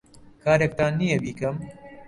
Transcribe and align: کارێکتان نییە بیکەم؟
کارێکتان 0.43 0.91
نییە 0.99 1.17
بیکەم؟ 1.23 1.55